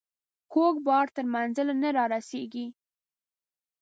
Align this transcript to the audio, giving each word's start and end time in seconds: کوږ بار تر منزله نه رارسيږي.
کوږ 0.53 0.75
بار 0.87 1.05
تر 1.15 1.25
منزله 1.35 1.73
نه 1.81 1.89
رارسيږي. 1.97 2.65